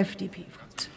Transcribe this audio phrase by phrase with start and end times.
[0.00, 0.90] FDP-Fraktion.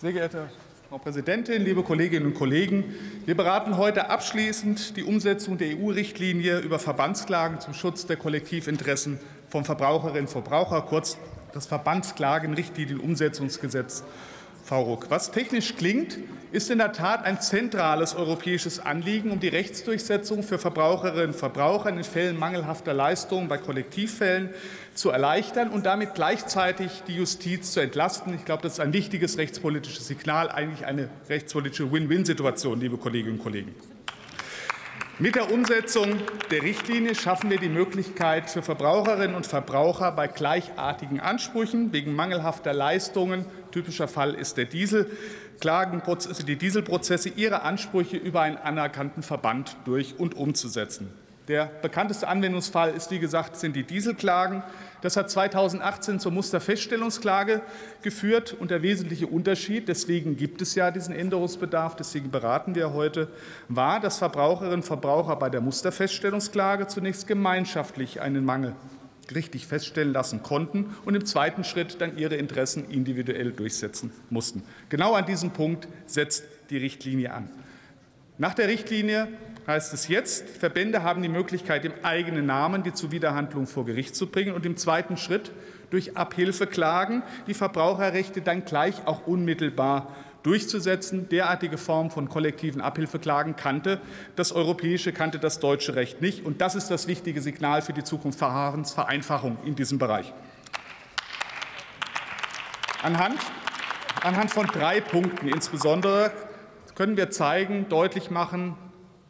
[0.00, 0.48] Sehr geehrte
[0.88, 2.94] Frau Präsidentin, liebe Kolleginnen und Kollegen!
[3.26, 9.66] Wir beraten heute abschließend die Umsetzung der EU-Richtlinie über Verbandsklagen zum Schutz der Kollektivinteressen von
[9.66, 11.18] Verbraucherinnen und Verbrauchern, kurz
[11.52, 14.04] das Verbandsklagen-Richtlinienumsetzungsgesetz
[14.68, 15.06] VRUG.
[15.08, 16.18] Was technisch klingt,
[16.52, 21.90] ist in der Tat ein zentrales europäisches Anliegen, um die Rechtsdurchsetzung für Verbraucherinnen und Verbraucher
[21.90, 24.50] in Fällen mangelhafter Leistungen bei Kollektivfällen
[24.94, 28.34] zu erleichtern und damit gleichzeitig die Justiz zu entlasten.
[28.34, 33.42] Ich glaube, das ist ein wichtiges rechtspolitisches Signal, eigentlich eine rechtspolitische Win-Win-Situation, liebe Kolleginnen und
[33.42, 33.74] Kollegen.
[35.20, 36.20] Mit der Umsetzung
[36.52, 42.72] der Richtlinie schaffen wir die Möglichkeit für Verbraucherinnen und Verbraucher bei gleichartigen Ansprüchen wegen mangelhafter
[42.72, 45.10] Leistungen typischer Fall ist der Diesel
[45.60, 51.12] die Dieselprozesse ihre Ansprüche über einen anerkannten Verband durch und umzusetzen.
[51.48, 54.62] Der bekannteste Anwendungsfall ist, wie gesagt, sind die Dieselklagen.
[55.00, 57.62] Das hat 2018 zur Musterfeststellungsklage
[58.02, 58.56] geführt.
[58.58, 63.28] Und der wesentliche Unterschied, deswegen gibt es ja diesen Änderungsbedarf, deswegen beraten wir heute,
[63.68, 68.74] war, dass Verbraucherinnen und Verbraucher bei der Musterfeststellungsklage zunächst gemeinschaftlich einen Mangel
[69.34, 74.62] richtig feststellen lassen konnten und im zweiten Schritt dann ihre Interessen individuell durchsetzen mussten.
[74.88, 77.50] Genau an diesem Punkt setzt die Richtlinie an.
[78.38, 79.28] Nach der Richtlinie
[79.68, 84.26] heißt es jetzt, Verbände haben die Möglichkeit, im eigenen Namen die Zuwiderhandlung vor Gericht zu
[84.26, 85.52] bringen und im zweiten Schritt
[85.90, 91.28] durch Abhilfeklagen die Verbraucherrechte dann gleich auch unmittelbar durchzusetzen.
[91.28, 94.00] Derartige Formen von kollektiven Abhilfeklagen kannte
[94.36, 96.46] das europäische, kannte das deutsche Recht nicht.
[96.46, 100.32] Und das ist das wichtige Signal für die Zukunft Verfahrensvereinfachung in diesem Bereich.
[103.02, 103.38] Anhand,
[104.22, 106.32] anhand von drei Punkten insbesondere
[106.94, 108.76] können wir zeigen, deutlich machen,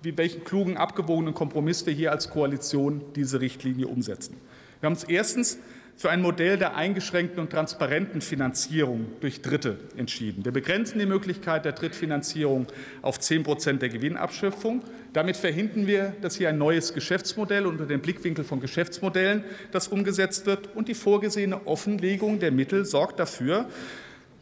[0.02, 4.36] wie welchen klugen, abgewogenen Kompromiss wir hier als Koalition diese Richtlinie umsetzen.
[4.80, 5.58] Wir haben uns erstens
[5.98, 10.44] für ein Modell der eingeschränkten und transparenten Finanzierung durch Dritte entschieden.
[10.44, 12.68] Wir begrenzen die Möglichkeit der Drittfinanzierung
[13.02, 14.82] auf 10 Prozent der Gewinnabschöpfung.
[15.12, 19.42] Damit verhindern wir, dass hier ein neues Geschäftsmodell unter dem Blickwinkel von Geschäftsmodellen
[19.72, 20.76] das umgesetzt wird.
[20.76, 23.66] Und die vorgesehene Offenlegung der Mittel sorgt dafür,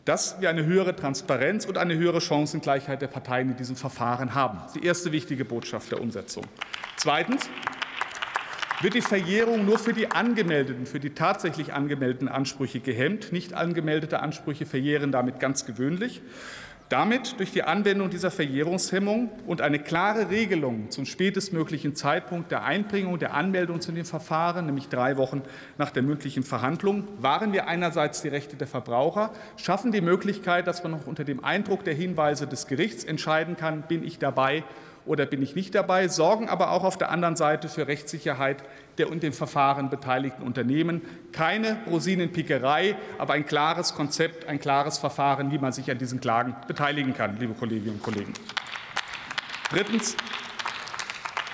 [0.07, 4.59] dass wir eine höhere Transparenz und eine höhere Chancengleichheit der Parteien in diesem Verfahren haben.
[4.59, 6.45] Das ist die erste wichtige Botschaft der Umsetzung.
[6.97, 7.51] Zweitens
[8.83, 13.33] wird die Verjährung nur für die angemeldeten, für die tatsächlich angemeldeten Ansprüche gehemmt.
[13.33, 16.23] Nicht angemeldete Ansprüche verjähren damit ganz gewöhnlich.
[16.89, 23.19] Damit durch die Anwendung dieser Verjährungshemmung und eine klare Regelung zum spätestmöglichen Zeitpunkt der Einbringung
[23.19, 25.43] der Anmeldung zu den Verfahren, nämlich drei Wochen
[25.79, 30.85] nach der mündlichen Verhandlung, wahren wir einerseits die Rechte der Verbraucher, schaffen die Möglichkeit, dass
[30.85, 34.63] man noch unter dem Eindruck der Hinweise des Gerichts entscheiden kann, bin ich dabei
[35.07, 38.63] oder bin ich nicht dabei, sorgen aber auch auf der anderen Seite für Rechtssicherheit
[38.99, 41.03] der und dem Verfahren beteiligten Unternehmen.
[41.33, 46.57] Keine Rosinenpickerei, aber ein klares Konzept, ein klares Verfahren, wie man sich an diesen Klagen
[46.67, 48.33] beteiligen kann, liebe Kolleginnen und Kollegen.
[49.71, 50.17] Drittens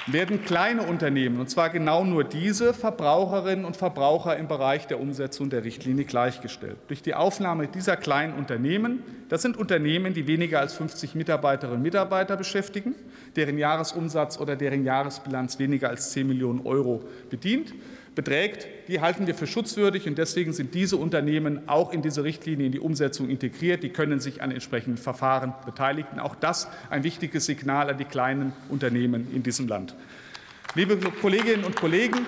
[0.06, 5.48] werden kleine Unternehmen, und zwar genau nur diese Verbraucherinnen und Verbraucher im Bereich der Umsetzung
[5.48, 6.76] der Richtlinie gleichgestellt.
[6.88, 9.02] Durch die Aufnahme dieser kleinen Unternehmen,
[9.32, 12.94] das sind Unternehmen, die weniger als 50 Mitarbeiterinnen und Mitarbeiter beschäftigen,
[13.34, 17.72] deren Jahresumsatz oder deren Jahresbilanz weniger als 10 Millionen Euro bedient,
[18.14, 20.06] beträgt, die halten wir für schutzwürdig.
[20.06, 23.82] Und deswegen sind diese Unternehmen auch in diese Richtlinie in die Umsetzung integriert.
[23.82, 26.20] Die können sich an entsprechenden Verfahren beteiligen.
[26.20, 29.94] Auch das ein wichtiges Signal an die kleinen Unternehmen in diesem Land.
[30.74, 32.26] Liebe Kolleginnen und Kollegen,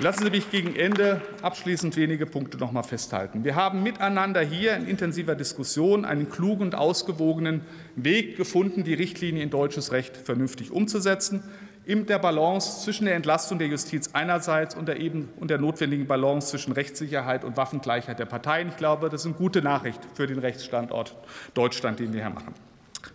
[0.00, 3.42] Lassen Sie mich gegen Ende abschließend wenige Punkte noch mal festhalten.
[3.42, 7.62] Wir haben miteinander hier in intensiver Diskussion einen klugen und ausgewogenen
[7.96, 11.42] Weg gefunden, die Richtlinie in deutsches Recht vernünftig umzusetzen
[11.84, 16.06] in der Balance zwischen der Entlastung der Justiz einerseits und der, eben, und der notwendigen
[16.06, 18.68] Balance zwischen Rechtssicherheit und Waffengleichheit der Parteien.
[18.68, 21.16] Ich glaube, das ist eine gute Nachricht für den Rechtsstandort
[21.54, 22.54] Deutschland, den wir hier machen.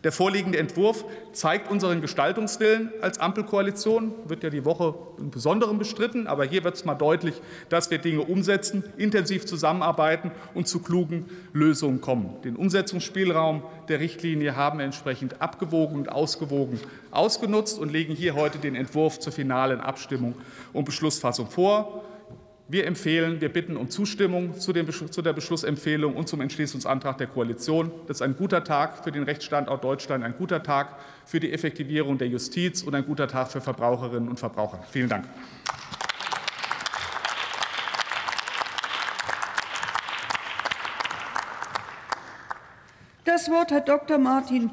[0.03, 4.11] Der vorliegende Entwurf zeigt unseren Gestaltungswillen als Ampelkoalition.
[4.27, 7.35] Wird ja die Woche im Besonderen bestritten, aber hier wird es mal deutlich,
[7.69, 12.41] dass wir Dinge umsetzen, intensiv zusammenarbeiten und zu klugen Lösungen kommen.
[12.43, 18.57] Den Umsetzungsspielraum der Richtlinie haben wir entsprechend abgewogen und ausgewogen ausgenutzt und legen hier heute
[18.57, 20.35] den Entwurf zur finalen Abstimmung
[20.73, 22.03] und Beschlussfassung vor.
[22.69, 24.83] Wir empfehlen, wir bitten um Zustimmung zu, der
[25.33, 27.91] Beschlussempfehlung und zum Entschließungsantrag der Koalition.
[28.07, 30.95] Das ist ein guter Tag für den Rechtsstandort Deutschland, ein guter Tag
[31.25, 34.79] für die Effektivierung der Justiz und ein guter Tag für Verbraucherinnen und Verbraucher.
[34.89, 35.25] Vielen Dank.
[43.25, 44.19] Das Wort hat Dr.
[44.19, 44.61] Martin